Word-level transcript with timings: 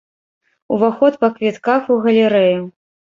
Уваход 0.77 1.13
па 1.23 1.29
квітках 1.35 1.91
у 1.97 1.99
галерэю. 2.07 2.65